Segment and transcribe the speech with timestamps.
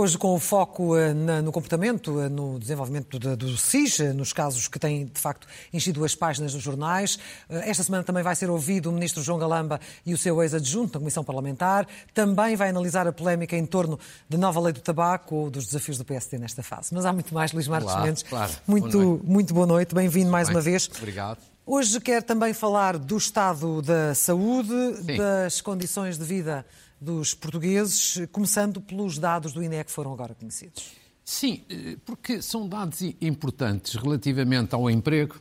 [0.00, 4.68] Hoje, com o foco eh, no comportamento, eh, no desenvolvimento do SIS, eh, nos casos
[4.68, 7.18] que têm, de facto, enchido as páginas dos jornais.
[7.48, 11.00] Esta semana também vai ser ouvido o ministro João Galamba e o seu ex-adjunto na
[11.00, 11.84] Comissão Parlamentar.
[12.14, 13.98] Também vai analisar a polémica em torno
[14.30, 16.94] da nova lei do tabaco ou dos desafios do PSD nesta fase.
[16.94, 18.22] Mas há muito mais, Luís Marcos claro, Mendes.
[18.22, 18.52] Claro.
[18.68, 20.88] Muito, boa muito boa noite, bem-vindo mais Bem, uma vez.
[20.96, 21.40] Obrigado.
[21.66, 25.16] Hoje quero também falar do estado da saúde, Sim.
[25.16, 26.64] das condições de vida
[27.00, 30.92] dos portugueses, começando pelos dados do INE que foram agora conhecidos.
[31.24, 35.36] Sim, eh, porque são dados importantes relativamente ao emprego,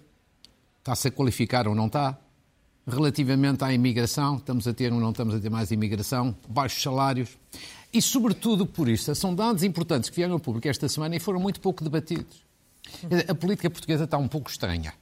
[0.79, 2.17] está-se a qualificar ou não está,
[2.85, 7.37] relativamente à imigração, estamos a ter ou não estamos a ter mais imigração, baixos salários,
[7.91, 11.39] e sobretudo por isso, são dados importantes que vieram ao público esta semana e foram
[11.39, 12.45] muito pouco debatidos.
[13.27, 14.93] A política portuguesa está um pouco estranha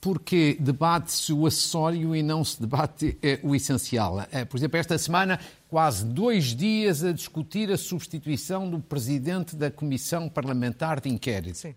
[0.00, 4.26] porque debate-se o acessório e não se debate é, o essencial.
[4.32, 5.38] É, por exemplo, esta semana,
[5.70, 11.58] quase dois dias a discutir a substituição do presidente da Comissão Parlamentar de Inquérito.
[11.58, 11.74] Sim.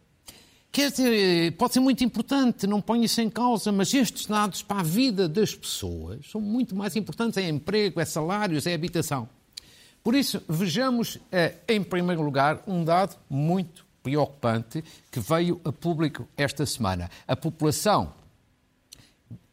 [0.72, 4.80] Quer dizer, pode ser muito importante, não ponho isso em causa, mas estes dados para
[4.80, 7.38] a vida das pessoas são muito mais importantes.
[7.38, 9.30] É emprego, é salários, é habitação.
[10.04, 16.28] Por isso, vejamos, é, em primeiro lugar, um dado muito preocupante que veio a público
[16.36, 17.08] esta semana.
[17.28, 18.12] A população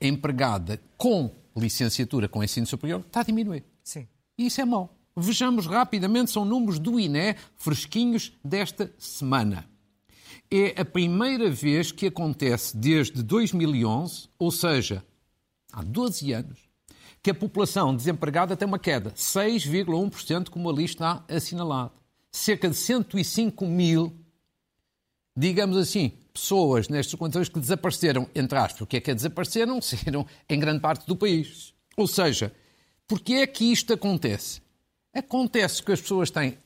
[0.00, 3.62] empregada com licenciatura com ensino superior está a diminuir.
[3.84, 4.08] Sim.
[4.40, 4.96] E isso é mau.
[5.14, 9.68] Vejamos rapidamente, são números do INE fresquinhos desta semana.
[10.50, 15.04] É a primeira vez que acontece desde 2011, ou seja,
[15.70, 16.58] há 12 anos,
[17.22, 21.92] que a população desempregada tem uma queda, 6,1%, como ali está assinalado.
[22.32, 24.16] Cerca de 105 mil
[25.36, 28.80] digamos assim, pessoas nestas condições que desapareceram, entre aspas.
[28.82, 29.80] O que é que é desapareceram?
[29.82, 31.72] Saíram em grande parte do país.
[31.96, 32.52] Ou seja,
[33.10, 34.62] porque é que isto acontece?
[35.12, 36.56] Acontece que as pessoas têm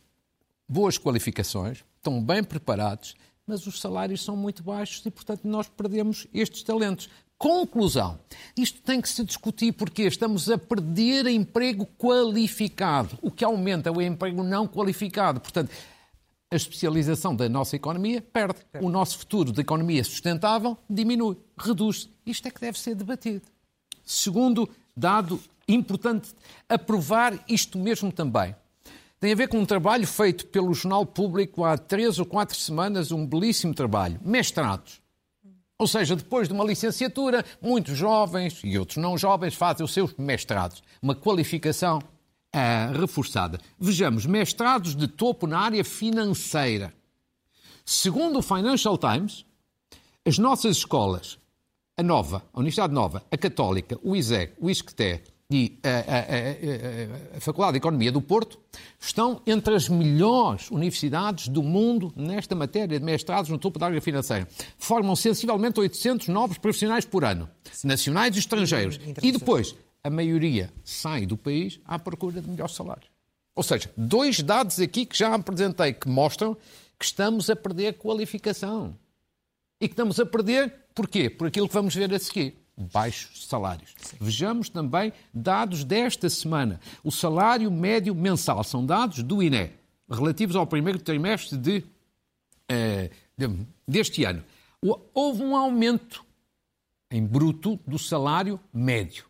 [0.69, 3.15] boas qualificações, estão bem preparados,
[3.47, 7.09] mas os salários são muito baixos e, portanto, nós perdemos estes talentos.
[7.39, 8.21] Conclusão.
[8.55, 13.19] Isto tem que se discutir porque estamos a perder emprego qualificado.
[13.23, 15.41] O que aumenta é o emprego não qualificado.
[15.41, 15.71] Portanto,
[16.51, 18.61] a especialização da nossa economia perde.
[18.83, 22.07] O nosso futuro de economia sustentável diminui, reduz.
[22.27, 23.47] Isto é que deve ser debatido.
[24.05, 26.35] Segundo dado importante,
[26.69, 28.55] aprovar isto mesmo também.
[29.19, 33.11] Tem a ver com um trabalho feito pelo Jornal Público há três ou quatro semanas,
[33.11, 34.21] um belíssimo trabalho.
[34.23, 35.01] Mestrados.
[35.79, 40.15] Ou seja, depois de uma licenciatura, muitos jovens e outros não jovens fazem os seus
[40.19, 40.83] mestrados.
[41.03, 43.59] Uma qualificação uh, reforçada.
[43.79, 46.93] Vejamos, mestrados de topo na área financeira.
[47.85, 49.45] Segundo o Financial Times,
[50.25, 51.39] as nossas escolas,
[51.97, 57.37] a Nova, a Universidade Nova, a Católica, o ISEG, o ISCTE e a, a, a,
[57.37, 58.59] a, Faculdade de Economia do Porto
[58.99, 64.01] estão entre as melhores universidades do mundo nesta matéria de mestrados no topo da área
[64.01, 64.49] financeira.
[64.79, 67.49] Formam sensivelmente 800 novos profissionais por ano,
[67.85, 68.99] nacionais e estrangeiros.
[69.23, 73.07] E depois, a maioria sai do país à procura de melhores salários.
[73.55, 76.57] Ou seja, dois dados aqui que já apresentei que mostram
[76.99, 78.97] que estamos a perder qualificação.
[79.81, 81.29] E que estamos a perder, porquê?
[81.29, 82.57] Por aquilo que vamos ver a seguir.
[82.77, 83.95] Baixos salários.
[83.97, 84.17] Sim.
[84.21, 86.81] Vejamos também dados desta semana.
[87.05, 89.71] O salário médio mensal são dados do INE,
[90.11, 91.85] relativos ao primeiro trimestre de,
[92.69, 93.49] eh, de,
[93.87, 94.43] deste ano.
[95.15, 96.25] Houve um aumento
[97.11, 99.25] em bruto do salário médio.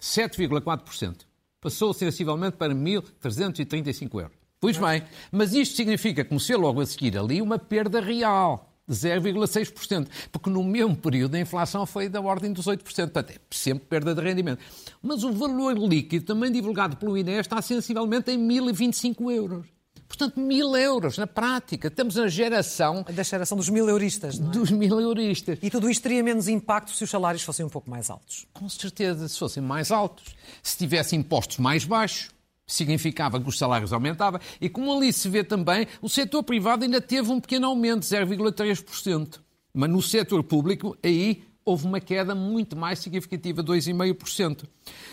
[0.00, 1.26] 7,4%.
[1.60, 4.36] Passou sensivelmente para 1.335 euros.
[4.58, 8.94] Pois bem, mas isto significa, como se logo a seguir ali, uma perda real de
[8.94, 13.86] 0,6%, porque no mesmo período a inflação foi da ordem dos 8%, portanto é sempre
[13.86, 14.60] perda de rendimento.
[15.02, 19.74] Mas o valor líquido, também divulgado pelo INE, está sensivelmente em 1.025 euros.
[20.06, 21.88] Portanto, mil euros na prática.
[21.88, 23.04] Estamos na geração.
[23.10, 24.52] Da geração dos mil euristas, não é?
[24.52, 25.58] Dos mil euristas.
[25.60, 28.46] E tudo isto teria menos impacto se os salários fossem um pouco mais altos?
[28.52, 30.36] Com certeza, se fossem mais altos.
[30.62, 32.30] Se tivessem impostos mais baixos,
[32.66, 34.40] significava que os salários aumentavam.
[34.60, 39.40] E como ali se vê também, o setor privado ainda teve um pequeno aumento, 0,3%.
[39.72, 44.64] Mas no setor público, aí houve uma queda muito mais significativa, 2,5%.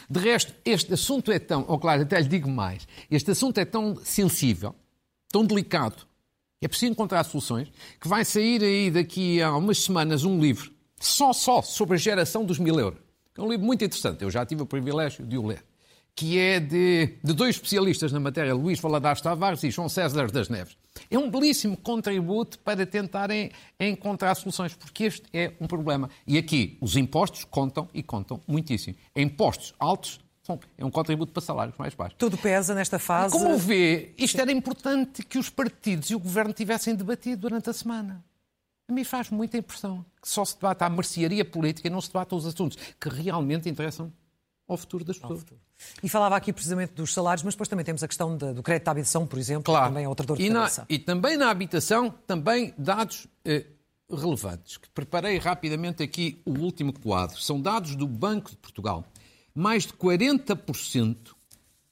[0.10, 3.58] De resto, este assunto é tão, ou oh, claro, até lhe digo mais, este assunto
[3.58, 4.76] é tão sensível,
[5.32, 6.06] tão delicado,
[6.62, 11.32] é preciso encontrar soluções, que vai sair aí daqui a umas semanas um livro, só,
[11.34, 13.00] só, sobre a geração dos mil euros.
[13.36, 15.64] É um livro muito interessante, eu já tive o privilégio de o ler,
[16.16, 20.50] que é de, de dois especialistas na matéria, Luís Valadares Tavares e João César das
[20.50, 20.78] Neves.
[21.10, 26.10] É um belíssimo contributo para tentarem encontrar soluções, porque este é um problema.
[26.28, 28.96] E aqui os impostos contam e contam muitíssimo.
[29.16, 30.20] Impostos altos
[30.78, 32.18] é um contributo para salários mais baixos.
[32.18, 33.32] Tudo pesa nesta fase.
[33.32, 37.74] Como vê, isto era importante que os partidos e o governo tivessem debatido durante a
[37.74, 38.24] semana.
[38.90, 42.10] A mim faz muita impressão que só se debate a mercearia política e não se
[42.10, 44.12] debate os assuntos que realmente interessam
[44.72, 45.40] ao futuro das pessoas.
[45.40, 45.60] Futuro.
[46.02, 48.88] E falava aqui precisamente dos salários, mas depois também temos a questão de, do crédito
[48.88, 49.88] à habitação, por exemplo, claro.
[49.88, 50.82] também é outra dor de e cabeça.
[50.82, 53.66] Na, e também na habitação, também dados eh,
[54.10, 57.38] relevantes, que preparei rapidamente aqui o último quadro.
[57.42, 59.04] São dados do Banco de Portugal.
[59.54, 61.18] Mais de 40%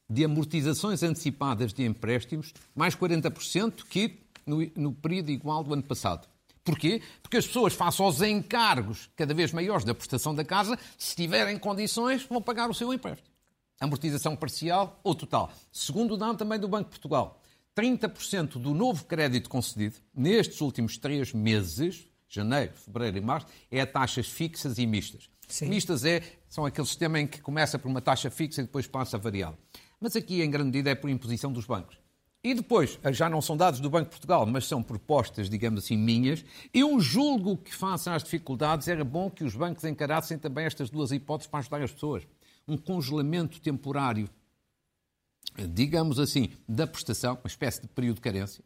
[0.10, 6.29] de amortizações antecipadas de empréstimos, mais 40% que no, no período igual do ano passado.
[6.64, 7.02] Porquê?
[7.22, 11.58] Porque as pessoas, face aos encargos cada vez maiores da prestação da casa, se tiverem
[11.58, 13.30] condições, vão pagar o seu empréstimo.
[13.80, 15.52] Amortização parcial ou total.
[15.72, 17.42] Segundo o dado também do Banco de Portugal,
[17.76, 23.88] 30% do novo crédito concedido nestes últimos três meses, janeiro, fevereiro e março, é a
[23.88, 25.30] taxas fixas e mistas.
[25.48, 25.70] Sim.
[25.70, 29.18] Mistas é, são aquele sistema em que começa por uma taxa fixa e depois passa
[29.18, 29.58] a variável.
[30.00, 31.98] Mas aqui, em grande medida, é por imposição dos bancos.
[32.42, 35.98] E depois, já não são dados do Banco de Portugal, mas são propostas, digamos assim,
[35.98, 36.46] minhas.
[36.74, 41.12] Eu julgo que, face às dificuldades, era bom que os bancos encarassem também estas duas
[41.12, 42.26] hipóteses para ajudar as pessoas.
[42.66, 44.30] Um congelamento temporário,
[45.70, 48.64] digamos assim, da prestação, uma espécie de período de carência,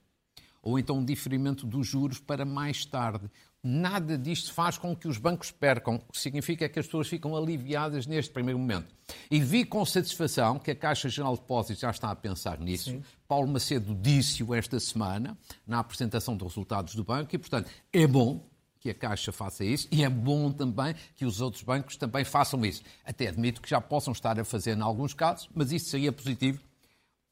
[0.63, 3.29] ou então um diferimento dos juros para mais tarde.
[3.61, 7.35] Nada disto faz com que os bancos percam, o que significa que as pessoas ficam
[7.35, 8.93] aliviadas neste primeiro momento.
[9.29, 12.91] E vi com satisfação que a Caixa Geral de Depósitos já está a pensar nisso.
[12.91, 13.03] Sim.
[13.27, 15.37] Paulo Macedo disse-o esta semana,
[15.67, 18.45] na apresentação dos resultados do banco, e, portanto, é bom
[18.83, 22.65] que a Caixa faça isso e é bom também que os outros bancos também façam
[22.65, 22.83] isso.
[23.05, 26.59] Até admito que já possam estar a fazer em alguns casos, mas isso seria positivo.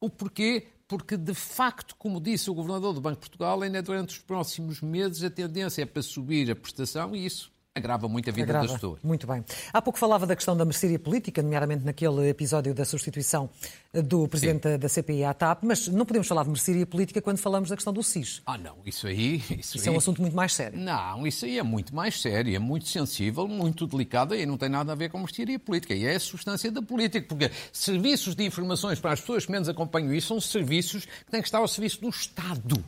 [0.00, 0.66] O porquê?
[0.88, 4.80] Porque, de facto, como disse o Governador do Banco de Portugal, ainda durante os próximos
[4.80, 8.66] meses a tendência é para subir a prestação e isso agrava muito a vida agrava.
[8.66, 9.00] das pessoas.
[9.02, 9.44] Muito bem.
[9.72, 13.48] Há pouco falava da questão da mercearia política, nomeadamente naquele episódio da substituição
[13.92, 14.78] do presidente Sim.
[14.78, 17.92] da CPI à TAP, mas não podemos falar de mercearia política quando falamos da questão
[17.92, 18.42] do SIS.
[18.44, 19.36] Ah, não, isso aí...
[19.36, 19.88] Isso, isso aí...
[19.88, 20.78] é um assunto muito mais sério.
[20.78, 24.68] Não, isso aí é muito mais sério, é muito sensível, muito delicado e não tem
[24.68, 25.94] nada a ver com mercearia política.
[25.94, 29.68] E é a substância da política, porque serviços de informações para as pessoas que menos
[29.68, 32.82] acompanham isso são serviços que têm que estar ao serviço do Estado.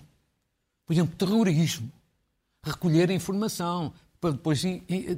[0.87, 1.91] Por exemplo, terrorismo,
[2.63, 3.93] recolher informação,
[4.25, 4.63] para depois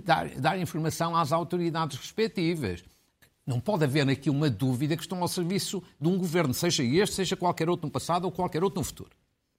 [0.03, 2.82] dar, dar informação às autoridades respectivas.
[3.47, 7.14] Não pode haver aqui uma dúvida que estão ao serviço de um governo, seja este,
[7.14, 9.11] seja qualquer outro no passado ou qualquer outro no futuro.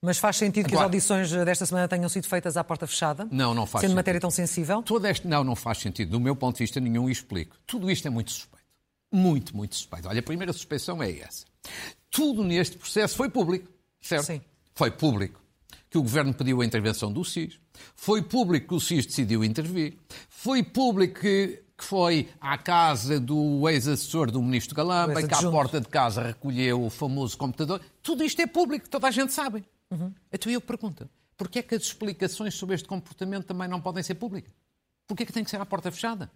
[0.02, 3.26] Mas faz sentido Agora, que as audições desta semana tenham sido feitas à porta fechada?
[3.32, 3.96] Não, não faz Sendo sentido.
[3.96, 4.82] matéria tão sensível?
[4.82, 6.10] Todo este, não, não faz sentido.
[6.10, 7.56] Do meu ponto de vista nenhum, e explico.
[7.66, 8.66] Tudo isto é muito suspeito.
[9.10, 10.08] Muito, muito suspeito.
[10.08, 11.46] Olha, a primeira suspeição é essa.
[12.10, 14.26] Tudo neste processo foi público, certo?
[14.26, 14.42] Sim.
[14.74, 15.40] Foi público
[15.90, 17.58] que o governo pediu a intervenção do SIS,
[17.94, 19.98] foi público que o SIS decidiu intervir,
[20.28, 25.80] foi público que, que foi à casa do ex-assessor do ministro Galamba, que à porta
[25.80, 27.80] de casa recolheu o famoso computador.
[28.02, 29.64] Tudo isto é público, toda a gente sabe.
[29.90, 30.12] Uhum.
[30.30, 34.16] Então eu pergunto, porquê é que as explicações sobre este comportamento também não podem ser
[34.16, 34.52] públicas?
[35.06, 36.30] Porquê é que tem que ser à porta fechada?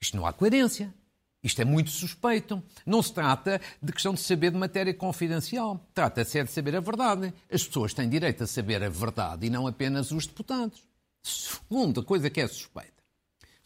[0.00, 0.94] Isto não há coerência.
[1.42, 2.62] Isto é muito suspeito.
[2.84, 5.86] Não se trata de questão de saber de matéria confidencial.
[5.94, 7.32] Trata-se é de saber a verdade.
[7.50, 10.82] As pessoas têm direito a saber a verdade e não apenas os deputados.
[11.22, 12.98] Segunda coisa que é suspeita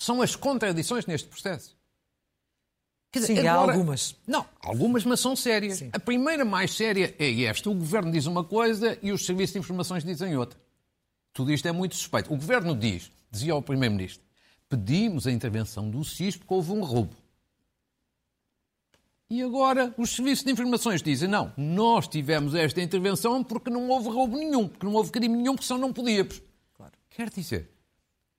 [0.02, 1.76] são as contradições neste processo.
[3.14, 4.17] Dizer, Sim, agora, há algumas.
[4.26, 5.79] Não, algumas, mas são sérias.
[5.79, 5.91] Sim.
[5.93, 7.71] A primeira mais séria é esta.
[7.71, 10.59] O Governo diz uma coisa e os serviços de informações dizem outra.
[11.33, 12.33] Tudo isto é muito suspeito.
[12.33, 14.25] O Governo diz, dizia ao Primeiro-Ministro,
[14.69, 17.14] pedimos a intervenção do SIS porque houve um roubo.
[19.33, 24.11] E agora os serviços de informações dizem: não, nós tivemos esta intervenção porque não houve
[24.11, 26.43] roubo nenhum, porque não houve crime nenhum, porque só não podíamos.
[26.75, 26.93] Claro.
[27.09, 27.71] Quer dizer,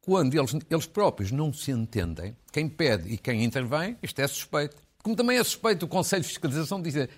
[0.01, 4.77] quando eles, eles próprios não se entendem, quem pede e quem intervém, isto é suspeito.
[5.01, 7.09] Como também é suspeito o Conselho de Fiscalização dizer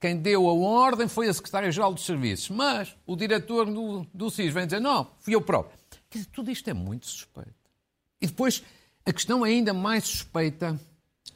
[0.00, 4.54] quem deu a ordem foi a Secretária-Geral dos Serviços, mas o diretor do, do CIS
[4.54, 5.78] vem dizer: não, fui eu próprio.
[6.08, 7.52] Quer dizer, tudo isto é muito suspeito.
[8.22, 8.62] E depois,
[9.04, 10.80] a questão é ainda mais suspeita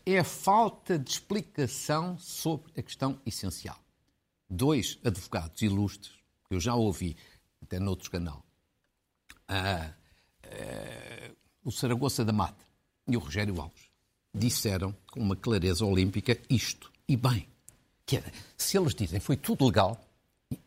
[0.04, 3.78] é a falta de explicação sobre a questão essencial.
[4.48, 6.12] Dois advogados ilustres,
[6.48, 7.16] que eu já ouvi
[7.62, 8.44] até noutros canal,
[9.48, 9.92] ah,
[10.44, 11.30] ah,
[11.64, 12.64] o Saragossa da Mata
[13.08, 13.88] e o Rogério Alves,
[14.34, 16.90] disseram com uma clareza olímpica isto.
[17.08, 17.48] E bem,
[18.06, 20.00] que era, se eles dizem foi tudo legal,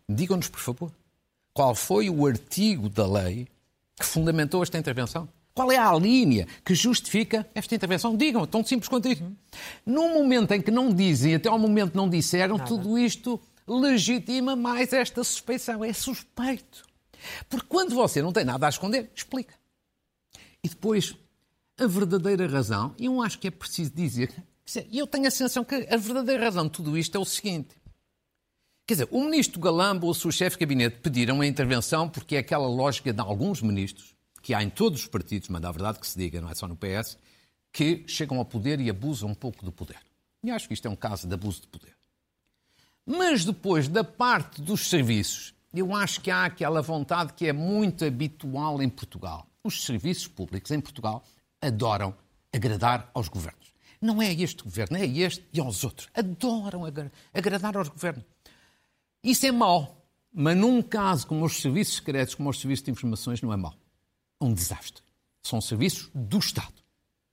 [0.08, 0.92] digam-nos, por favor,
[1.54, 3.48] qual foi o artigo da lei
[3.98, 5.28] que fundamentou esta intervenção?
[5.56, 8.16] Qual é a linha que justifica esta intervenção?
[8.16, 9.24] Digam, tão simples quanto isso.
[9.86, 12.70] No momento em que não dizem, até ao momento não disseram, Nada.
[12.70, 15.84] tudo isto legitima mais esta suspeição.
[15.84, 16.86] É suspeito.
[17.50, 19.56] Porque quando você não tem nada a esconder, explica.
[20.62, 21.16] E depois,
[21.80, 24.32] a verdadeira razão, e eu acho que é preciso dizer,
[24.92, 27.76] E eu tenho a sensação que a verdadeira razão de tudo isto é o seguinte.
[28.88, 32.36] Quer dizer, o ministro Galamba ou o seu chefe de gabinete pediram a intervenção porque
[32.36, 34.15] é aquela lógica de alguns ministros,
[34.46, 36.68] que há em todos os partidos, mas na verdade que se diga, não é só
[36.68, 37.18] no PS,
[37.74, 39.98] que chegam ao poder e abusam um pouco do poder.
[40.44, 41.96] E acho que isto é um caso de abuso de poder.
[43.04, 48.06] Mas depois, da parte dos serviços, eu acho que há aquela vontade que é muito
[48.06, 49.48] habitual em Portugal.
[49.64, 51.26] Os serviços públicos em Portugal
[51.60, 52.16] adoram
[52.54, 53.74] agradar aos governos.
[54.00, 56.08] Não é este governo, é este e aos outros.
[56.14, 56.84] Adoram
[57.34, 58.24] agradar aos governos.
[59.24, 60.06] Isso é mau.
[60.32, 63.76] Mas num caso como os serviços secretos, como os serviços de informações, não é mau.
[64.46, 65.04] Um desastre.
[65.42, 66.74] São serviços do Estado.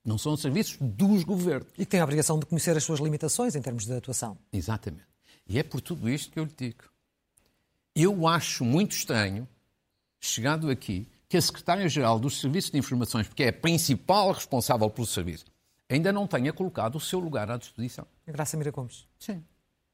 [0.02, 1.68] Não são serviços dos governos.
[1.74, 4.38] E que têm a obrigação de conhecer as suas limitações em termos de atuação.
[4.50, 5.06] Exatamente.
[5.46, 6.84] E é por tudo isto que eu lhe digo.
[7.94, 9.46] Eu acho muito estranho,
[10.18, 15.06] chegado aqui, que a Secretária-Geral dos Serviços de Informações, porque é a principal responsável pelo
[15.06, 15.44] serviço,
[15.88, 18.06] ainda não tenha colocado o seu lugar à disposição.
[18.26, 19.06] Graça Mira Gomes.
[19.18, 19.44] Sim.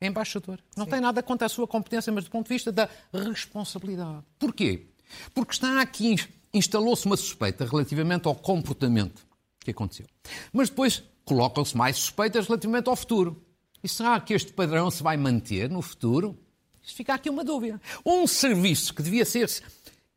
[0.00, 0.60] É embaixador.
[0.76, 0.90] Não Sim.
[0.92, 4.25] tem nada contra a sua competência, mas do ponto de vista da responsabilidade.
[4.38, 4.87] Porquê?
[5.34, 6.16] Porque está aqui,
[6.52, 9.26] instalou-se uma suspeita relativamente ao comportamento
[9.61, 10.07] que aconteceu.
[10.52, 13.45] Mas depois colocam-se mais suspeitas relativamente ao futuro.
[13.83, 16.38] E será que este padrão se vai manter no futuro?
[16.83, 17.81] Fica aqui uma dúvida.
[18.05, 19.49] Um serviço que devia ser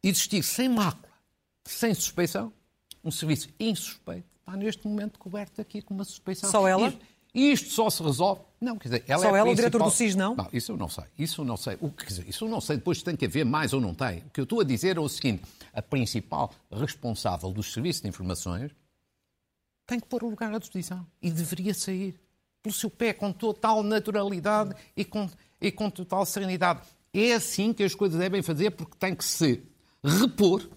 [0.01, 1.13] existir sem mácula,
[1.65, 2.51] sem suspeição,
[3.03, 6.49] um serviço insuspeito, está neste momento coberto aqui com uma suspeição.
[6.49, 6.93] Só ela?
[7.33, 8.41] E isto só se resolve.
[8.61, 9.51] Não, quer dizer, ela Só é ela, principal...
[9.51, 10.35] o diretor do SIS, não?
[10.35, 11.03] Não, isso eu não sei.
[11.17, 11.77] Isso eu não sei.
[11.81, 12.77] O, quer dizer, isso eu não sei.
[12.77, 14.19] Depois tem que haver mais ou não tem.
[14.19, 18.07] O que eu estou a dizer é o seguinte: a principal responsável dos serviços de
[18.07, 18.71] informações
[19.87, 22.19] tem que pôr o lugar à disposição e deveria sair
[22.61, 25.27] pelo seu pé com total naturalidade e com,
[25.59, 26.81] e com total serenidade.
[27.11, 29.63] É assim que as coisas devem fazer, porque tem que se
[30.03, 30.69] repor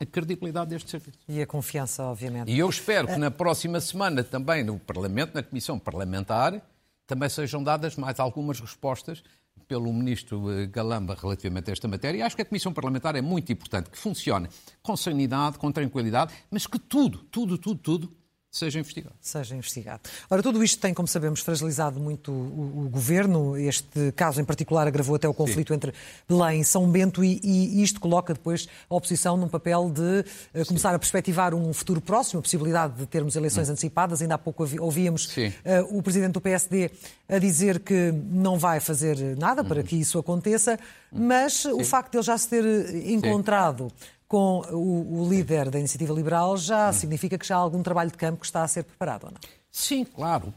[0.00, 1.18] a credibilidade deste serviço.
[1.28, 2.50] E a confiança, obviamente.
[2.50, 6.62] E eu espero que na próxima semana também no Parlamento, na Comissão Parlamentar,
[7.06, 9.22] também sejam dadas mais algumas respostas
[9.68, 12.18] pelo Ministro eh, Galamba relativamente a esta matéria.
[12.18, 14.48] E acho que a Comissão Parlamentar é muito importante, que funcione
[14.82, 18.19] com serenidade, com tranquilidade, mas que tudo, tudo, tudo, tudo
[18.50, 19.14] seja investigado.
[19.20, 20.00] Seja investigado.
[20.28, 23.56] Ora, tudo isto tem, como sabemos, fragilizado muito o, o, governo.
[23.56, 25.74] Este caso em particular agravou até o conflito Sim.
[25.74, 25.94] entre
[26.28, 30.66] Belém e São Bento e, e, isto coloca depois a oposição num papel de uh,
[30.66, 30.96] começar Sim.
[30.96, 33.70] a perspectivar um futuro próximo, a possibilidade de termos eleições Sim.
[33.70, 33.74] Hum.
[33.74, 34.20] antecipadas.
[34.20, 36.90] Ainda há pouco ouvíamos uh, o presidente do PSD
[37.28, 39.84] a dizer que não vai fazer nada para hum.
[39.84, 40.76] que isso aconteça,
[41.12, 42.64] mas o facto de ele já se ter
[43.06, 43.92] encontrado
[44.30, 48.16] com o, o líder da Iniciativa Liberal já significa que já há algum trabalho de
[48.16, 49.40] campo que está a ser preparado, ou não?
[49.72, 50.54] Sim, claro.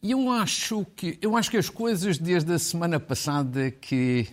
[0.00, 4.28] E eu acho que eu acho que as coisas desde a semana passada que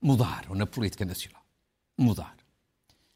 [0.00, 1.42] mudaram na política nacional.
[1.98, 2.32] Mudaram.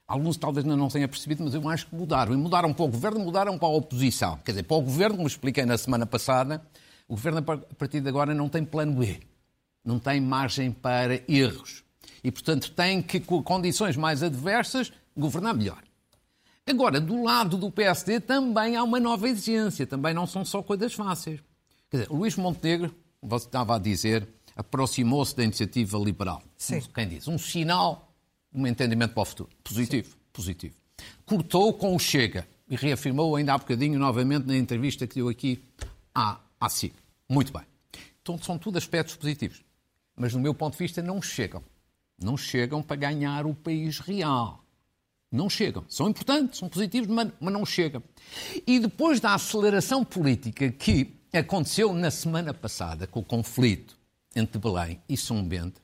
[0.06, 2.34] Alguns talvez ainda não tenham percebido, mas eu acho que mudaram.
[2.34, 4.36] E mudaram para o governo, mudaram para a oposição.
[4.44, 6.62] Quer dizer, para o governo, como expliquei na semana passada,
[7.08, 9.20] o governo a partir de agora não tem plano B.
[9.82, 11.87] Não tem margem para erros
[12.22, 15.82] e, portanto, tem que, com condições mais adversas, governar melhor.
[16.66, 20.92] Agora, do lado do PSD também há uma nova exigência, também não são só coisas
[20.92, 21.40] fáceis.
[21.90, 26.42] Quer dizer, Luís Montenegro, você estava a dizer, aproximou-se da iniciativa liberal.
[26.56, 26.82] Sim.
[26.94, 27.26] Quem diz?
[27.26, 28.12] Um sinal,
[28.52, 29.48] um entendimento para o futuro.
[29.64, 30.16] Positivo, Sim.
[30.32, 30.74] positivo.
[31.24, 35.64] Cortou com o Chega e reafirmou ainda há bocadinho novamente na entrevista que deu aqui
[36.14, 36.92] à, à SIC.
[37.28, 37.62] Muito bem.
[38.20, 39.64] Então são tudo aspectos positivos.
[40.14, 41.62] Mas, do meu ponto de vista, não chegam
[42.20, 44.64] não chegam para ganhar o país real.
[45.30, 45.84] Não chegam.
[45.88, 48.02] São importantes, são positivos, mas, não chegam.
[48.66, 53.98] E depois da aceleração política que aconteceu na semana passada com o conflito
[54.34, 55.82] entre Belém e São Bento,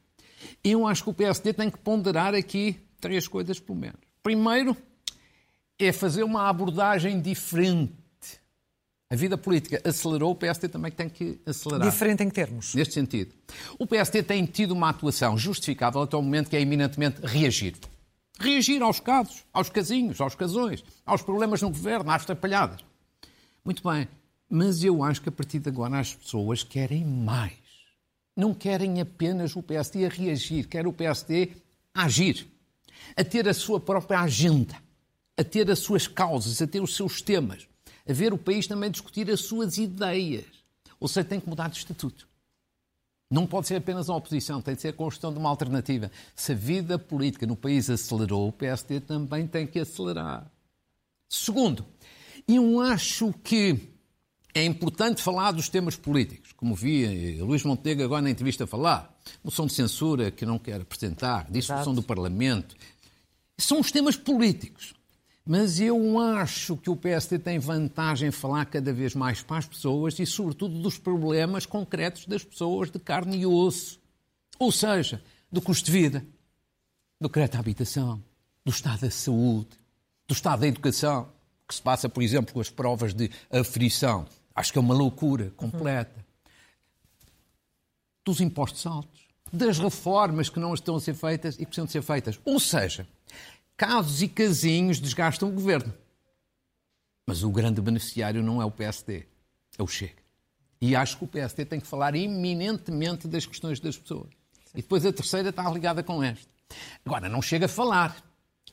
[0.63, 4.01] eu acho que o PSD tem que ponderar aqui três coisas, pelo menos.
[4.23, 4.77] Primeiro,
[5.79, 7.93] é fazer uma abordagem diferente
[9.11, 11.89] a vida política acelerou, o PSD também tem que acelerar.
[11.91, 12.75] Diferente em que termos?
[12.75, 13.35] Neste sentido.
[13.79, 17.77] O PSD tem tido uma atuação justificável até o momento que é eminentemente reagir.
[18.41, 22.81] Reagir aos casos, aos casinhos, aos casões, aos problemas no governo, às atrapalhadas.
[23.65, 24.09] Muito bem,
[24.49, 27.53] mas eu acho que a partir de agora as pessoas querem mais.
[28.37, 31.53] Não querem apenas o PSD a reagir, quer o PSD
[31.95, 32.49] a agir,
[33.17, 34.75] a ter a sua própria agenda,
[35.37, 37.69] a ter as suas causas, a ter os seus temas
[38.07, 40.45] a ver o país também discutir as suas ideias.
[41.01, 42.29] Ou seja, tem que mudar de estatuto.
[43.31, 46.11] Não pode ser apenas uma oposição, tem de ser a construção de uma alternativa.
[46.37, 50.51] Se a vida política no país acelerou, o PSD também tem que acelerar.
[51.29, 51.85] Segundo,
[52.47, 53.89] eu acho que
[54.55, 59.13] é importante falar dos temas políticos, como vi Luís Montenegro agora na entrevista falar.
[59.43, 62.77] Moção de censura que não quer apresentar, dissolução do Parlamento.
[63.59, 64.95] São os temas políticos.
[65.47, 69.67] Mas eu acho que o PSD tem vantagem em falar cada vez mais para as
[69.67, 74.01] pessoas e, sobretudo, dos problemas concretos das pessoas de carne e osso.
[74.59, 75.23] Ou seja,
[75.53, 76.25] do custo de vida,
[77.21, 78.23] do crédito à habitação,
[78.65, 79.69] do estado da saúde,
[80.27, 81.29] do estado da educação,
[81.69, 84.27] que se passa, por exemplo, com as provas de aflição.
[84.55, 86.25] Acho que é uma loucura completa.
[88.25, 91.93] Dos impostos altos, das reformas que não estão a ser feitas e que precisam de
[91.93, 92.41] ser feitas.
[92.47, 93.07] Ou seja,
[93.77, 95.93] casos e casinhos desgastam o governo.
[97.27, 99.27] Mas o grande beneficiário não é o PSD,
[99.79, 100.23] é o Chega.
[100.81, 104.29] E acho que o PSD tem que falar eminentemente das questões das pessoas.
[104.75, 106.47] E depois a terceira está ligada com esta.
[107.05, 108.23] Agora, não chega a falar.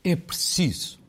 [0.03, 0.99] É preciso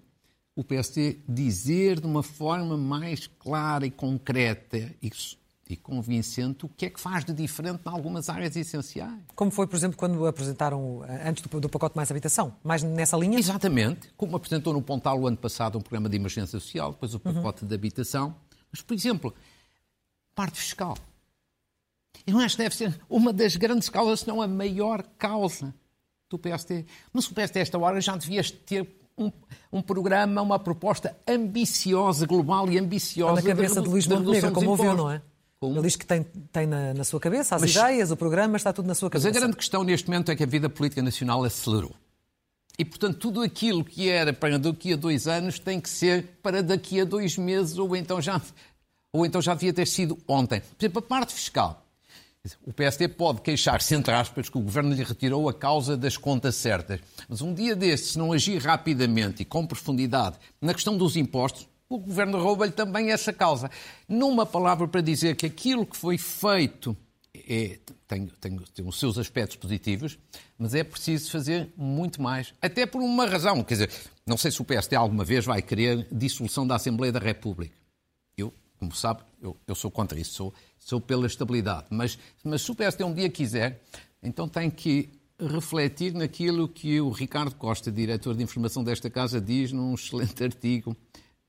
[0.55, 5.42] o PSD dizer de uma forma mais clara e concreta isso
[5.73, 9.19] e convincente o que é que faz de diferente em algumas áreas essenciais.
[9.35, 12.55] Como foi, por exemplo, quando apresentaram, eh, antes do, do pacote Mais Habitação?
[12.63, 13.39] Mais nessa linha?
[13.39, 14.13] Exatamente.
[14.17, 17.35] Como apresentou no Pontal o ano passado um programa de emergência social, depois o uhum.
[17.35, 17.69] pacote uhum.
[17.69, 18.35] de habitação.
[18.71, 19.35] Mas, por exemplo,
[20.35, 20.97] parte fiscal.
[22.27, 25.75] Eu acho que deve ser uma das grandes causas, se não a maior causa
[26.29, 26.85] do PSD.
[27.13, 29.31] Mas o PSD, esta hora, já devia ter um,
[29.73, 33.41] um, programa, uma proposta ambiciosa, global e ambiciosa.
[33.41, 35.23] Está na cabeça de, de Luís Montenegro, como ouviu, não é?
[35.63, 35.77] Como?
[35.77, 38.73] Ele diz que tem, tem na, na, sua cabeça as mas, ideias, o programa, está
[38.73, 39.29] tudo na sua cabeça.
[39.29, 41.95] Mas a grande questão neste momento é que a vida política nacional acelerou.
[42.77, 46.65] E, portanto, tudo aquilo que era para daqui a dois anos tem que ser para
[46.65, 48.43] daqui a dois meses, ou então já,
[49.13, 50.61] ou então já devia ter sido ontem.
[50.63, 51.87] Por exemplo, a parte fiscal.
[52.67, 56.57] O PSD pode queixar-se, entre aspas, que o governo lhe retirou a causa das contas
[56.57, 56.99] certas.
[57.29, 61.69] Mas um dia destes, se não agir rapidamente e com profundidade na questão dos impostos,
[61.97, 63.71] o governo rouba-lhe também essa causa.
[64.09, 66.97] Numa palavra para dizer que aquilo que foi feito
[67.35, 70.19] é, tem, tem, tem, os seus aspectos positivos,
[70.59, 72.55] mas é preciso fazer muito mais.
[72.61, 73.63] Até por uma razão.
[73.65, 73.91] Quer dizer,
[74.27, 77.75] não sei se o PSD alguma vez vai querer dissolução da Assembleia da República.
[78.37, 81.87] Eu, como sabe, eu, eu sou contra isso, sou, sou pela estabilidade.
[81.91, 83.83] Mas, mas se o PSD um dia quiser,
[84.23, 89.73] então tem que refletir naquilo que o Ricardo Costa, diretor de informação desta casa, diz
[89.73, 90.97] num excelente artigo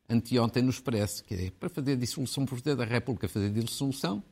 [0.10, 4.24] anteontem no Expresso, que é para fazer dissolução por poder da República, fazer dissolução,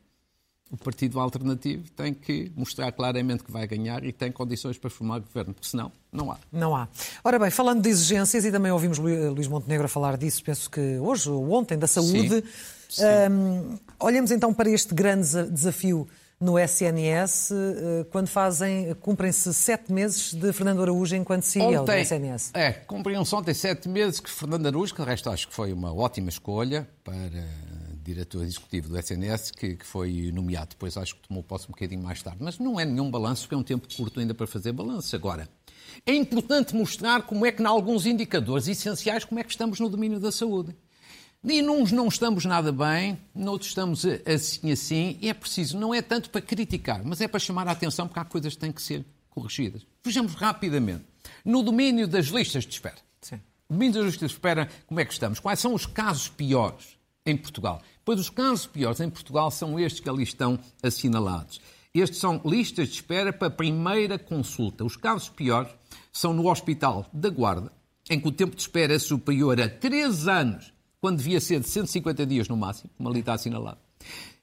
[0.70, 5.18] o partido alternativo tem que mostrar claramente que vai ganhar e tem condições para formar
[5.18, 6.38] governo, porque senão não há.
[6.50, 6.88] Não há.
[7.22, 10.98] Ora bem, falando de exigências, e também ouvimos Luís Montenegro a falar disso, penso que
[10.98, 12.42] hoje ou ontem, da saúde,
[12.88, 13.02] Sim.
[13.02, 13.04] Sim.
[13.30, 16.08] Um, olhamos então para este grande desafio
[16.42, 21.92] no SNS eh, quando fazem, cumprem-se sete meses de Fernando Araújo enquanto CEO ontem, do
[21.92, 22.50] SNS.
[22.52, 25.94] É, cumpriam-se ontem sete meses que Fernando Araújo, que de resto acho que foi uma
[25.94, 27.44] ótima escolha para
[28.02, 30.70] diretor executivo do SNS, que, que, foi nomeado.
[30.70, 32.38] Depois acho que tomou posse um bocadinho mais tarde.
[32.40, 35.14] Mas não é nenhum balanço, porque é um tempo curto ainda para fazer balanço.
[35.14, 35.48] Agora,
[36.04, 39.88] é importante mostrar como é que, em alguns indicadores essenciais, como é que estamos no
[39.88, 40.76] domínio da saúde.
[41.44, 46.00] E uns não estamos nada bem, noutros estamos assim assim, e é preciso, não é
[46.00, 48.80] tanto para criticar, mas é para chamar a atenção porque há coisas que têm que
[48.80, 49.84] ser corrigidas.
[50.04, 51.04] Vejamos rapidamente.
[51.44, 52.98] No domínio das listas de espera.
[53.20, 53.40] Sim.
[53.68, 55.40] Domínio das listas de espera, como é que estamos?
[55.40, 57.82] Quais são os casos piores em Portugal?
[58.04, 61.60] Pois os casos piores em Portugal são estes que ali estão assinalados.
[61.92, 64.84] Estes são listas de espera para a primeira consulta.
[64.84, 65.72] Os casos piores
[66.12, 67.72] são no Hospital da Guarda,
[68.08, 70.71] em que o tempo de espera é superior a 3 anos
[71.02, 73.78] quando devia ser de 150 dias no máximo, como ali está assinalado,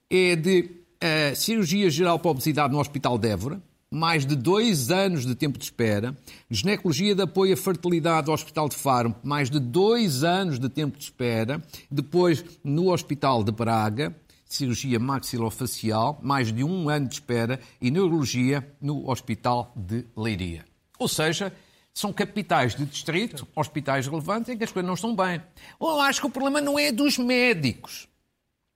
[0.09, 0.69] é de
[1.01, 5.57] uh, cirurgia geral para obesidade no Hospital de Évora, mais de dois anos de tempo
[5.57, 6.13] de espera,
[6.51, 10.97] ginecologia de apoio à fertilidade no Hospital de Faro, mais de dois anos de tempo
[10.97, 14.13] de espera, depois no Hospital de Braga,
[14.45, 20.65] cirurgia maxilofacial, mais de um ano de espera, e neurologia no Hospital de Leiria.
[20.99, 21.53] Ou seja,
[21.93, 25.41] são capitais de distrito, hospitais relevantes, em que as coisas não estão bem.
[25.79, 28.07] Eu acho que o problema não é dos médicos.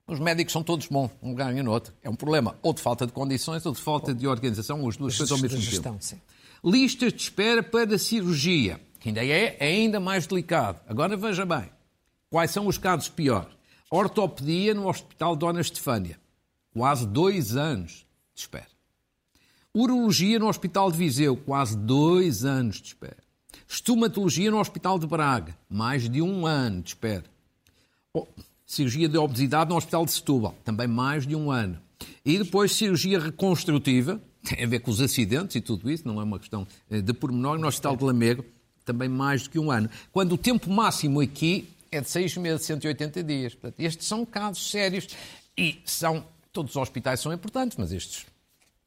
[0.06, 1.94] Os médicos são todos bons, um lugar e no outro.
[2.04, 5.16] É um problema ou de falta de condições ou de falta de organização, as duas
[5.16, 6.04] coisas ao mesmo gestão, tempo.
[6.04, 6.20] Sim.
[6.64, 10.82] Listas de espera para cirurgia, que ainda é, é ainda mais delicado.
[10.88, 11.70] Agora veja bem,
[12.30, 13.54] quais são os casos piores?
[13.90, 16.20] Ortopedia no Hospital Dona Estefânia,
[16.74, 18.73] quase dois anos de espera.
[19.76, 23.18] Urologia no Hospital de Viseu, quase dois anos de espera.
[23.68, 27.24] Estomatologia no Hospital de Braga, mais de um ano de espera.
[28.68, 31.80] Cirurgia de obesidade no Hospital de Setúbal, também mais de um ano.
[32.24, 36.24] E depois cirurgia reconstrutiva, tem a ver com os acidentes e tudo isso, não é
[36.24, 38.46] uma questão eh, de pormenor, no Hospital de Lamego,
[38.86, 39.90] também mais do que um ano.
[40.12, 43.56] Quando o tempo máximo aqui é de seis meses, 180 dias.
[43.56, 45.08] Portanto, estes são casos sérios
[45.58, 48.32] e são, todos os hospitais são importantes, mas estes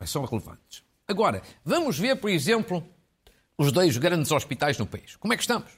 [0.04, 0.82] são relevantes.
[1.08, 2.86] Agora, vamos ver, por exemplo,
[3.56, 5.16] os dois grandes hospitais no país.
[5.16, 5.70] Como é que estamos?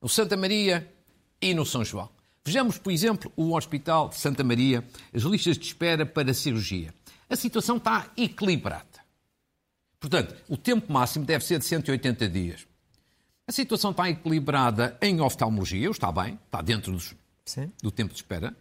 [0.00, 0.92] O Santa Maria
[1.40, 2.10] e no São João.
[2.44, 6.92] Vejamos, por exemplo, o Hospital de Santa Maria, as listas de espera para cirurgia.
[7.28, 8.84] A situação está equilibrada.
[9.98, 12.66] Portanto, o tempo máximo deve ser de 180 dias.
[13.46, 17.14] A situação está equilibrada em oftalmologia, está bem, está dentro dos,
[17.82, 18.54] do tempo de espera.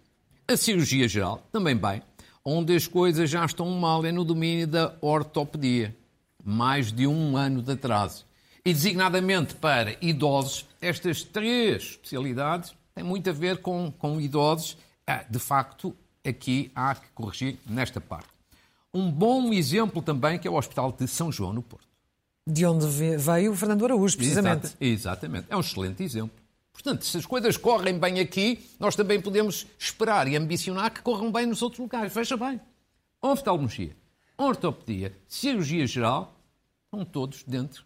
[0.48, 2.02] A cirurgia geral, também bem.
[2.46, 5.96] Onde as coisas já estão mal é no domínio da ortopedia.
[6.44, 8.26] Mais de um ano de atraso.
[8.66, 14.78] E designadamente para idosos, estas três especialidades têm muito a ver com, com idosos.
[15.08, 18.28] Ah, de facto, aqui há que corrigir nesta parte.
[18.94, 21.88] Um bom exemplo também que é o Hospital de São João, no Porto.
[22.46, 22.86] De onde
[23.18, 24.76] veio o Fernando Araújo, precisamente.
[24.80, 25.48] Exatamente.
[25.50, 26.43] É um excelente exemplo.
[26.74, 31.32] Portanto, se as coisas correm bem aqui, nós também podemos esperar e ambicionar que corram
[31.32, 32.12] bem nos outros lugares.
[32.12, 32.60] Veja bem.
[33.22, 33.96] Oftalmologia,
[34.36, 36.36] ortopedia, cirurgia geral,
[36.86, 37.86] estão todos dentro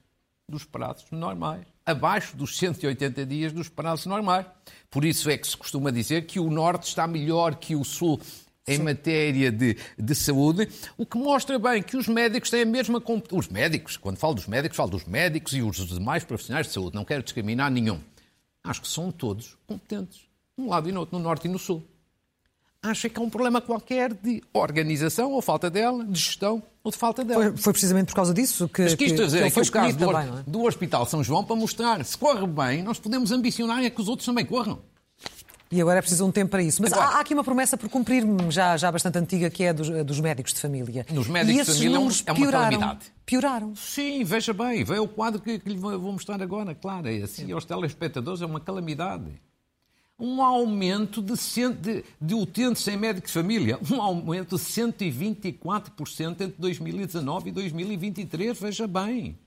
[0.50, 1.68] dos prazos normais.
[1.86, 4.46] Abaixo dos 180 dias dos prazos normais.
[4.90, 8.20] Por isso é que se costuma dizer que o Norte está melhor que o Sul
[8.66, 8.84] em Sim.
[8.84, 13.40] matéria de, de saúde, o que mostra bem que os médicos têm a mesma competência.
[13.40, 16.96] Os médicos, quando falo dos médicos, falo dos médicos e os demais profissionais de saúde,
[16.96, 18.02] não quero discriminar nenhum
[18.68, 20.20] acho que são todos competentes,
[20.58, 21.84] de um lado e no outro, no norte e no sul.
[22.82, 26.98] Acha que há um problema qualquer de organização, ou falta dela, de gestão, ou de
[26.98, 27.46] falta dela.
[27.46, 28.84] Foi, foi precisamente por causa disso que.
[28.84, 32.18] Mas quis trazer que, que o caso do, do Hospital São João para mostrar se
[32.18, 34.80] corre bem, nós podemos ambicionar é que os outros também corram.
[35.72, 36.82] E agora é preciso um tempo para isso.
[36.82, 39.74] Mas agora, há, há, aqui uma promessa por cumprir, já, já bastante antiga, que é
[39.74, 41.06] dos, dos médicos de família.
[41.12, 43.06] Nos médicos de família é, é uma calamidade.
[43.26, 43.76] Pioraram.
[43.76, 47.52] Sim, veja bem, veio o quadro que, que lhe vou mostrar agora, claro, é assim,
[47.52, 49.26] aos telespectadores é uma calamidade.
[50.20, 51.34] Um aumento de,
[51.80, 58.60] de, de utentes em médico de família, um aumento de 124% entre 2019 e 2023,
[58.60, 59.38] veja bem.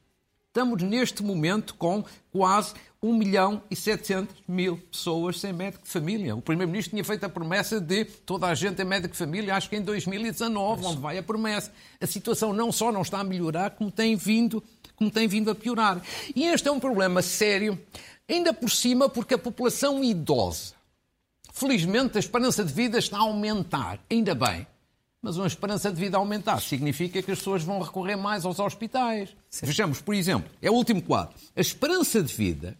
[0.51, 6.35] Estamos neste momento com quase 1 milhão e 700 mil pessoas sem médico de família.
[6.35, 9.71] O Primeiro-Ministro tinha feito a promessa de toda a gente em médico de família, acho
[9.71, 10.91] que em 2019, Mas...
[10.91, 11.71] onde vai a promessa.
[12.01, 14.61] A situação não só não está a melhorar, como tem vindo,
[14.97, 16.03] como tem vindo a piorar.
[16.35, 17.79] E este é um problema sério,
[18.29, 20.75] ainda por cima porque a população idosa,
[21.53, 24.67] felizmente a esperança de vida está a aumentar, ainda bem.
[25.22, 29.28] Mas uma esperança de vida aumentar significa que as pessoas vão recorrer mais aos hospitais.
[29.50, 29.66] Sim.
[29.66, 31.35] Vejamos, por exemplo, é o último quadro.
[31.54, 32.76] A esperança de vida,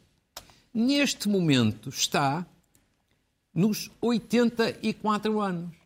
[0.72, 2.46] neste momento, está
[3.55, 5.81] nos 84 anos.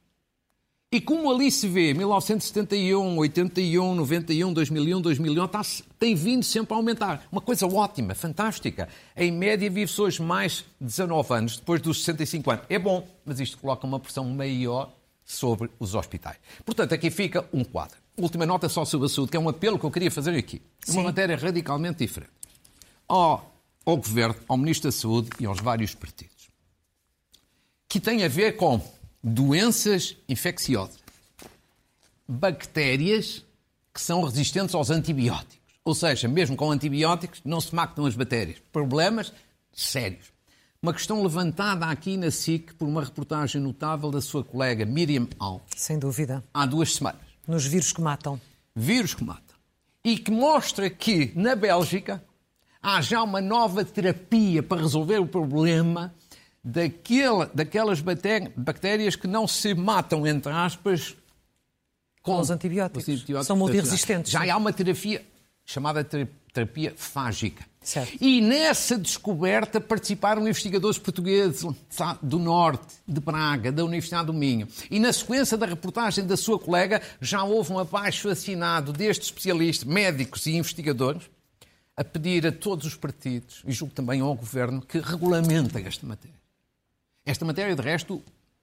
[0.93, 5.61] E como ali se vê, 1971, 81, 91, 2001, 2001, está,
[5.99, 7.27] tem vindo sempre a aumentar.
[7.33, 8.89] Uma coisa ótima, fantástica.
[9.17, 12.65] Em média, vive-se hoje mais de 19 anos, depois dos 65 anos.
[12.69, 14.93] É bom, mas isto coloca uma pressão maior
[15.25, 16.37] sobre os hospitais.
[16.65, 17.97] Portanto, aqui fica um quadro.
[18.17, 20.63] Última nota só sobre a saúde, que é um apelo que eu queria fazer aqui.
[20.85, 20.99] Sim.
[20.99, 22.33] Uma matéria radicalmente diferente.
[23.09, 26.49] Ao, ao Governo, ao Ministro da Saúde e aos vários partidos.
[27.89, 28.81] Que tem a ver com
[29.23, 30.99] doenças infecciosas,
[32.29, 33.45] bactérias
[33.93, 35.59] que são resistentes aos antibióticos.
[35.85, 38.59] Ou seja, mesmo com antibióticos, não se matam as bactérias.
[38.73, 39.33] Problemas
[39.73, 40.34] sérios.
[40.85, 45.63] Uma questão levantada aqui na SIC por uma reportagem notável da sua colega Miriam Al.
[45.75, 46.45] Sem dúvida.
[46.53, 47.23] Há duas semanas.
[47.49, 48.39] Nos vírus que matam.
[48.77, 49.57] Vírus que matam.
[50.05, 52.23] E que mostra que, na Bélgica,
[52.83, 56.15] há já uma nova terapia para resolver o problema
[56.63, 58.03] daquela, daquelas
[58.55, 61.17] bactérias que não se matam, entre aspas,
[62.21, 63.05] com os antibióticos.
[63.05, 64.31] Os antibióticos São multiresistentes.
[64.31, 65.25] Já há uma terapia
[65.65, 67.65] chamada terapia fágica.
[67.85, 68.17] Certo.
[68.19, 71.65] E nessa descoberta participaram investigadores portugueses
[72.23, 74.67] do Norte, de Braga, da Universidade do Minho.
[74.91, 79.87] E na sequência da reportagem da sua colega, já houve um abaixo assinado destes especialistas,
[79.87, 81.23] médicos e investigadores,
[81.95, 86.37] a pedir a todos os partidos, e julgo também ao Governo, que regulamentem esta matéria.
[87.25, 88.23] Esta matéria, de resto,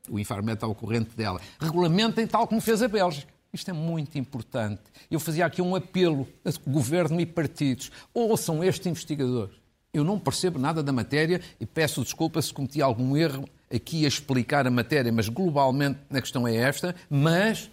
[0.10, 3.31] o Infarmed está ao corrente dela, regulamentem tal como fez a Bélgica.
[3.54, 4.82] Isto é muito importante.
[5.10, 7.92] Eu fazia aqui um apelo a governo e partidos.
[8.14, 9.50] Ouçam este investigador.
[9.94, 14.08] Eu não percebo nada da matéria e peço desculpa se cometi algum erro aqui a
[14.08, 16.96] explicar a matéria, mas globalmente a questão é esta.
[17.10, 17.70] Mas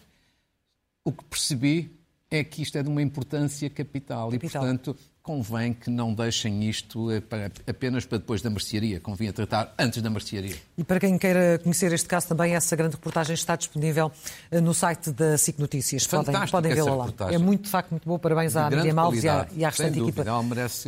[1.05, 1.97] o que percebi
[2.31, 4.35] é que isto é de uma importância capital, capital.
[4.35, 4.97] e, portanto,
[5.29, 7.23] convém que não deixem isto eh,
[7.67, 8.99] apenas para depois da mercearia.
[8.99, 10.57] Convinha tratar antes da mercearia.
[10.79, 14.11] E para quem queira conhecer este caso também, essa grande reportagem está disponível
[14.51, 16.07] eh, no site da SIC Notícias.
[16.07, 17.09] Podem, podem vê-la lá.
[17.31, 18.19] É muito, de facto, muito boa.
[18.19, 20.25] Parabéns à Miriam Alves e à, e à restante equipa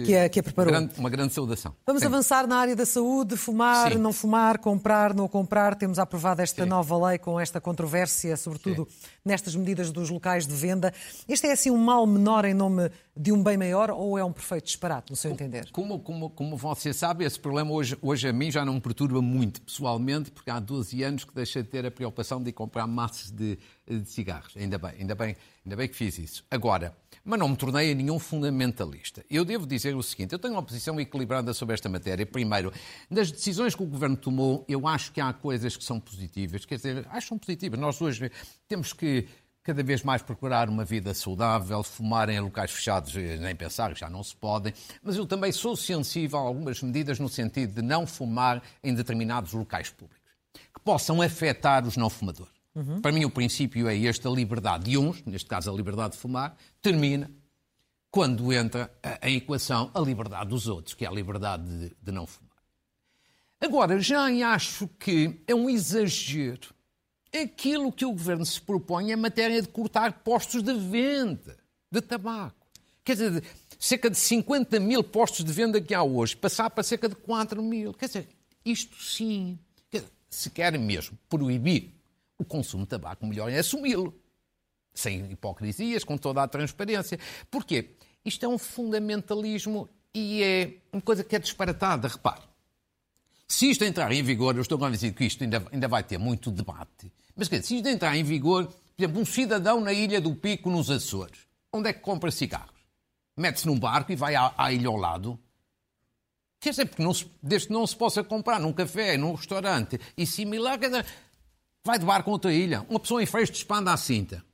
[0.06, 0.72] que a, que a preparou.
[0.72, 1.74] Uma grande, uma grande saudação.
[1.86, 2.08] Vamos Sim.
[2.08, 3.98] avançar na área da saúde, fumar, Sim.
[3.98, 5.74] não fumar, comprar, não comprar.
[5.74, 6.68] Temos aprovado esta Sim.
[6.70, 8.88] nova lei com esta controvérsia, sobretudo
[9.22, 10.94] nestas medidas dos locais de venda.
[11.28, 14.29] Este é assim um mal menor em nome de um bem maior ou é um
[14.30, 15.70] um perfeito disparate, no seu entender?
[15.70, 19.20] Como, como, como você sabe, esse problema hoje, hoje a mim já não me perturba
[19.20, 23.30] muito pessoalmente, porque há 12 anos que deixei de ter a preocupação de comprar massas
[23.30, 24.56] de, de cigarros.
[24.56, 26.44] Ainda bem, ainda bem, ainda bem que fiz isso.
[26.50, 29.24] Agora, mas não me tornei nenhum fundamentalista.
[29.28, 32.24] Eu devo dizer o seguinte: eu tenho uma posição equilibrada sobre esta matéria.
[32.24, 32.72] Primeiro,
[33.10, 36.64] das decisões que o governo tomou, eu acho que há coisas que são positivas.
[36.64, 37.78] Quer dizer, acho que são positivas.
[37.78, 38.30] Nós hoje
[38.68, 39.26] temos que
[39.62, 44.08] cada vez mais procurar uma vida saudável, fumar em locais fechados, eh, nem pensar, já
[44.08, 44.72] não se podem.
[45.02, 49.52] Mas eu também sou sensível a algumas medidas no sentido de não fumar em determinados
[49.52, 52.52] locais públicos, que possam afetar os não fumadores.
[52.74, 53.00] Uhum.
[53.00, 56.18] Para mim, o princípio é este: a liberdade de uns, neste caso a liberdade de
[56.18, 57.30] fumar, termina
[58.10, 58.90] quando entra
[59.22, 62.50] em equação a liberdade dos outros, que é a liberdade de, de não fumar.
[63.60, 66.74] Agora, já acho que é um exagero
[67.32, 71.56] aquilo que o governo se propõe em matéria de cortar postos de venda
[71.90, 72.56] de tabaco.
[73.04, 73.44] Quer dizer,
[73.78, 77.62] cerca de 50 mil postos de venda que há hoje, passar para cerca de 4
[77.62, 77.94] mil.
[77.94, 78.28] Quer dizer,
[78.64, 79.58] isto sim.
[80.28, 81.92] Se querem mesmo proibir
[82.38, 84.14] o consumo de tabaco, melhor é assumi-lo.
[84.94, 87.18] Sem hipocrisias, com toda a transparência.
[87.50, 87.96] Porquê?
[88.24, 92.06] Isto é um fundamentalismo e é uma coisa que é disparatada.
[92.06, 92.42] Repare,
[93.50, 96.52] se isto entrar em vigor, eu estou convencido que isto ainda, ainda vai ter muito
[96.52, 100.20] debate, mas quer dizer, se isto entrar em vigor, por exemplo, um cidadão na Ilha
[100.20, 102.78] do Pico, nos Açores, onde é que compra cigarros?
[103.34, 105.40] Mete-se num barco e vai à, à ilha ao lado.
[106.60, 109.98] Quer dizer, porque não se, desde que não se possa comprar num café, num restaurante
[110.18, 111.06] e similar, quer dizer,
[111.82, 112.84] vai de barco a outra ilha.
[112.90, 114.44] Uma pessoa em Freixo de Espanda à cinta,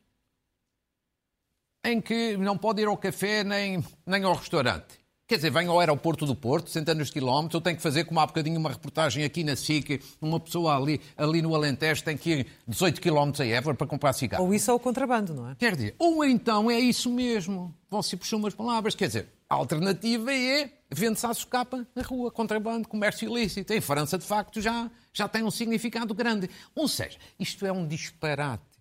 [1.85, 5.01] em que não pode ir ao café nem, nem ao restaurante.
[5.29, 8.21] Quer dizer, vem ao aeroporto do Porto, centenas de quilómetros, eu tenho que fazer, como
[8.21, 12.31] há bocadinho, uma reportagem aqui na SIC, uma pessoa ali, ali no Alentejo tem que
[12.31, 14.45] ir 18 quilómetros a Évora para comprar cigarro.
[14.45, 15.57] Ou isso é o contrabando, não é?
[15.57, 17.75] Quer dizer, ou então é isso mesmo.
[17.91, 18.95] Você puxou umas palavras.
[18.95, 23.73] Quer dizer, a alternativa é vende-se à socapa na rua, contrabando, comércio ilícito.
[23.73, 26.49] Em França, de facto, já, já tem um significado grande.
[26.73, 28.76] Ou seja, isto é um disparate.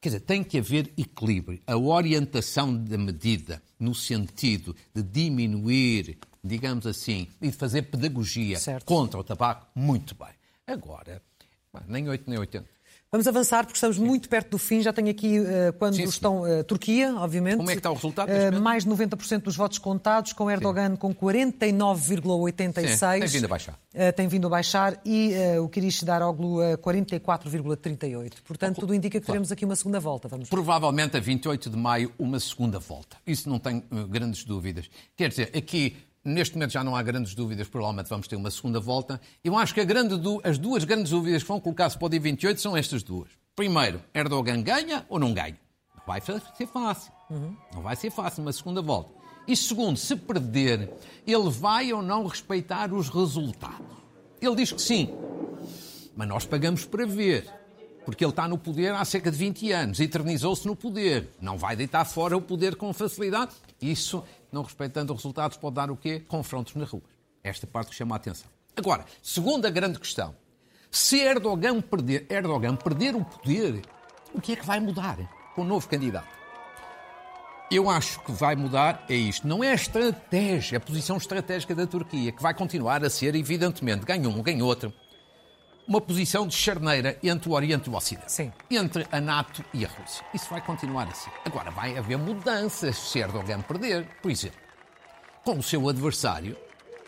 [0.00, 1.60] Quer dizer, tem que haver equilíbrio.
[1.66, 8.84] A orientação da medida no sentido de diminuir, digamos assim, e de fazer pedagogia certo.
[8.84, 10.34] contra o tabaco, muito bem.
[10.66, 11.22] Agora,
[11.86, 12.77] nem 8 nem 80.
[13.10, 14.82] Vamos avançar porque estamos muito perto do fim.
[14.82, 16.08] Já tenho aqui uh, quando sim, sim.
[16.08, 17.56] estão uh, Turquia, obviamente.
[17.56, 18.28] Como é que está o resultado?
[18.28, 20.96] Uh, mais de 90% dos votos contados, com Erdogan sim.
[20.96, 23.20] com 49,86.
[23.20, 23.78] Tem vindo a baixar.
[24.14, 28.42] tem vindo a baixar e o Kirish Daroglu 44,38.
[28.44, 30.28] Portanto, tudo indica que teremos aqui uma segunda volta.
[30.28, 33.16] Vamos Provavelmente a 28 de maio uma segunda volta.
[33.26, 34.90] Isso não tenho grandes dúvidas.
[35.16, 38.80] Quer dizer, aqui Neste momento já não há grandes dúvidas, provavelmente vamos ter uma segunda
[38.80, 39.20] volta.
[39.42, 42.60] Eu acho que grande, as duas grandes dúvidas que vão colocar-se para o dia 28
[42.60, 43.30] são estas duas.
[43.54, 45.58] Primeiro, Erdogan ganha ou não ganha?
[45.96, 47.12] Não vai ser fácil.
[47.30, 47.56] Uhum.
[47.74, 49.12] Não vai ser fácil uma segunda volta.
[49.46, 50.92] E segundo, se perder,
[51.26, 53.96] ele vai ou não respeitar os resultados?
[54.40, 55.10] Ele diz que sim.
[56.14, 57.48] Mas nós pagamos para ver.
[58.04, 61.28] Porque ele está no poder há cerca de 20 anos, eternizou-se no poder.
[61.40, 63.52] Não vai deitar fora o poder com facilidade.
[63.80, 66.20] Isso não respeitando os resultados, pode dar o quê?
[66.20, 67.04] Confrontos nas ruas.
[67.42, 68.48] Esta parte que chama a atenção.
[68.76, 70.34] Agora, segunda grande questão.
[70.90, 73.82] Se Erdogan perder, Erdogan perder o poder,
[74.32, 75.16] o que é que vai mudar
[75.54, 76.38] com o novo candidato?
[77.70, 79.46] Eu acho que vai mudar é isto.
[79.46, 84.06] Não é a estratégia, a posição estratégica da Turquia, que vai continuar a ser, evidentemente,
[84.06, 84.90] ganha um, ganha outro,
[85.88, 88.30] uma posição de charneira entre o Oriente e o Ocidente.
[88.30, 88.52] Sim.
[88.70, 90.22] Entre a NATO e a Rússia.
[90.34, 91.30] Isso vai continuar assim.
[91.46, 94.06] Agora, vai haver mudanças se Erdogan perder.
[94.20, 94.58] Por exemplo,
[95.42, 96.54] com o seu adversário,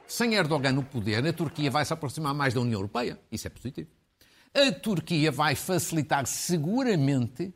[0.07, 3.21] sem Erdogan no poder, a Turquia vai se aproximar mais da União Europeia.
[3.31, 3.91] Isso é positivo.
[4.55, 7.53] A Turquia vai facilitar seguramente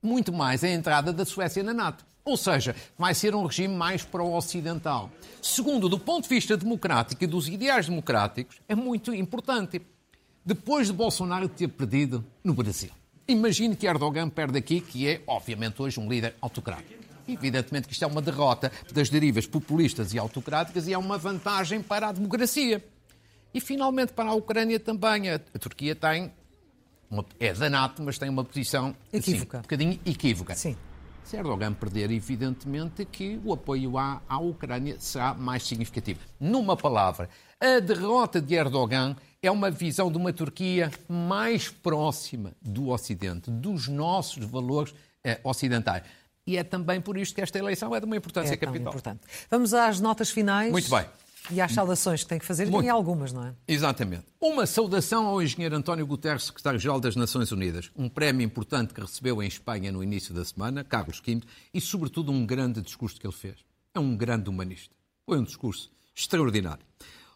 [0.00, 2.06] muito mais a entrada da Suécia na NATO.
[2.24, 5.10] Ou seja, vai ser um regime mais pró-ocidental.
[5.42, 9.82] Segundo, do ponto de vista democrático e dos ideais democráticos, é muito importante
[10.44, 12.90] depois de Bolsonaro ter perdido no Brasil.
[13.26, 17.02] Imagine que Erdogan perde aqui, que é, obviamente, hoje um líder autocrático.
[17.26, 21.80] Evidentemente que isto é uma derrota das derivas populistas e autocráticas e é uma vantagem
[21.80, 22.84] para a democracia.
[23.54, 25.30] E, finalmente, para a Ucrânia também.
[25.30, 26.32] A, Turquia tem,
[27.10, 29.58] uma, é da NATO, mas tem uma posição equívoca.
[29.58, 30.54] Assim, um bocadinho equívoca.
[30.54, 30.76] Sim.
[31.24, 36.20] Se Erdogan perder, evidentemente que o apoio à, à Ucrânia será mais significativo.
[36.40, 37.28] Numa palavra,
[37.60, 43.88] a derrota de Erdogan é uma visão de uma Turquia mais próxima do Ocidente, dos
[43.88, 46.04] nossos valores eh, ocidentais.
[46.46, 48.92] E é também por isto que esta eleição é de uma importância é capital.
[48.92, 49.20] Importante.
[49.50, 50.70] Vamos às notas finais.
[50.70, 51.04] Muito bem.
[51.50, 52.82] E às saudações que tem que fazer, Muito.
[52.82, 53.52] tem algumas, não é?
[53.66, 54.26] Exatamente.
[54.40, 57.90] Uma saudação ao engenheiro António Guterres, secretário-geral das Nações Unidas.
[57.96, 61.40] Um prémio importante que recebeu em Espanha no início da semana, Carlos V,
[61.74, 63.56] e sobretudo um grande discurso que ele fez.
[63.92, 64.94] É um grande humanista.
[65.26, 66.84] Foi um discurso extraordinário.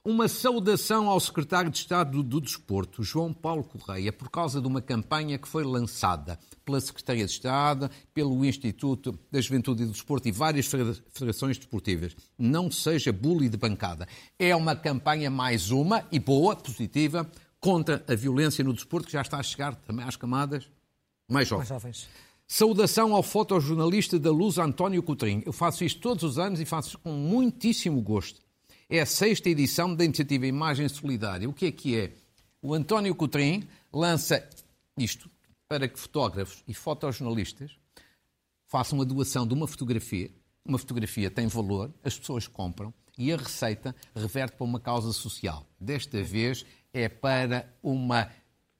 [0.08, 4.80] Uma saudação ao secretário de Estado do Desporto, João Paulo Correia, por causa de uma
[4.80, 10.28] campanha que foi lançada pela Secretaria de Estado, pelo Instituto da Juventude e do Desporto
[10.28, 12.14] e várias federações desportivas.
[12.38, 14.06] Não seja bully de bancada.
[14.38, 19.22] É uma campanha mais uma, e boa, positiva, contra a violência no desporto, que já
[19.22, 20.70] está a chegar também às camadas
[21.28, 21.68] mais jovens.
[21.68, 22.08] Mais jovens.
[22.46, 25.42] Saudação ao fotojornalista da Luz, António Coutrinho.
[25.44, 28.45] Eu faço isto todos os anos e faço com muitíssimo gosto.
[28.88, 31.48] É a sexta edição da iniciativa Imagem Solidária.
[31.48, 32.12] O que é que é?
[32.62, 34.48] O António Coutrinho lança
[34.96, 35.28] isto
[35.68, 37.76] para que fotógrafos e fotojornalistas
[38.68, 40.30] façam a doação de uma fotografia.
[40.64, 45.66] Uma fotografia tem valor, as pessoas compram e a receita reverte para uma causa social.
[45.80, 48.30] Desta vez é para uma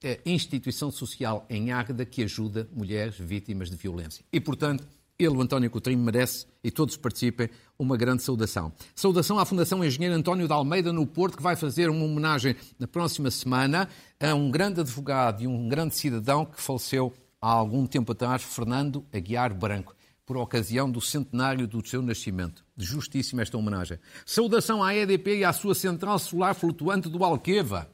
[0.01, 4.23] eh, instituição social em Águeda que ajuda mulheres vítimas de violência.
[4.31, 4.87] E, portanto,
[5.19, 8.71] ele, o António Coutrinho, merece, e todos participem, uma grande saudação.
[8.93, 12.87] Saudação à Fundação Engenheiro António de Almeida, no Porto, que vai fazer uma homenagem na
[12.87, 18.11] próxima semana a um grande advogado e um grande cidadão que faleceu há algum tempo
[18.11, 22.63] atrás, Fernando Aguiar Branco, por ocasião do centenário do seu nascimento.
[22.77, 23.97] Justíssima esta homenagem.
[24.23, 27.89] Saudação à EDP e à sua central solar flutuante do Alqueva.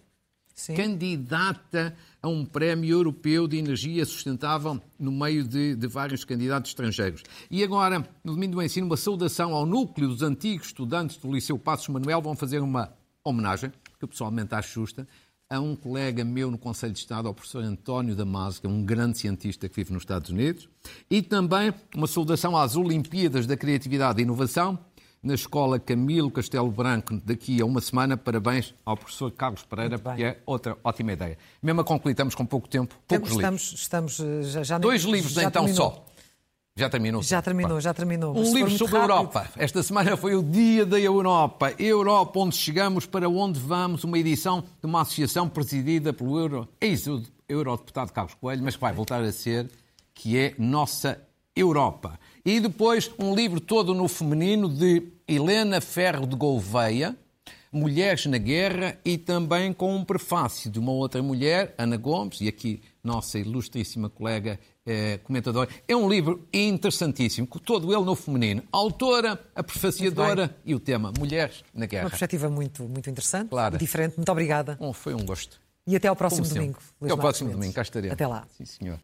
[0.54, 0.76] Sim.
[0.76, 7.24] Candidata a um prémio europeu de energia sustentável no meio de, de, vários candidatos estrangeiros.
[7.50, 11.58] E agora, no domingo do ensino, uma saudação ao núcleo dos antigos estudantes do Liceu
[11.58, 12.22] Passos Manuel.
[12.22, 15.08] Vão fazer uma homenagem, que eu pessoalmente acho justa,
[15.50, 18.84] a um colega meu no Conselho de Estado, ao professor António Damasio, que é um
[18.84, 20.68] grande cientista que vive nos Estados Unidos.
[21.10, 24.80] E também uma saudação às Olimpíadas da Criatividade e Inovação,
[25.24, 28.18] na Escola Camilo Castelo Branco daqui a uma semana.
[28.18, 31.38] Parabéns ao professor Carlos Pereira, que é outra ótima ideia.
[31.62, 33.82] Mesmo a concluir, estamos com pouco tempo, poucos estamos, livros.
[33.82, 35.92] Estamos, eh, já, já Dois livros já então terminou.
[35.92, 36.06] só.
[36.76, 37.22] Já terminou?
[37.22, 38.36] Já terminou, já terminou.
[38.36, 39.12] Um livro sobre rápido.
[39.12, 39.48] a Europa.
[39.58, 41.72] Esta semana foi o Dia da Europa.
[41.78, 44.04] Europa, onde chegamos, para onde vamos.
[44.04, 49.22] Uma edição de uma associação presidida pelo Euro, ex-eurodeputado Carlos Coelho, mas que vai voltar
[49.22, 49.70] a ser,
[50.16, 51.22] que é Nossa
[51.56, 52.20] Europa.
[52.46, 57.16] E depois um livro todo no feminino de Helena Ferro de Gouveia,
[57.72, 62.48] Mulheres na Guerra, e também com um prefácio de uma outra mulher, Ana Gomes, e
[62.50, 65.70] aqui nossa ilustríssima colega eh, comentadora.
[65.88, 68.62] É um livro interessantíssimo, todo ele no feminino.
[68.72, 72.04] A autora, a prefaciadora e o tema Mulheres na Guerra.
[72.04, 73.78] Uma perspectiva muito, muito interessante claro.
[73.78, 74.18] diferente.
[74.18, 74.78] Muito obrigada.
[74.80, 75.60] Bom, foi um gosto.
[75.88, 76.78] E até ao próximo domingo.
[77.02, 78.14] Até ao próximo domingo, cá estaremos.
[78.14, 78.46] Até lá.
[78.58, 79.00] Sim, senhor.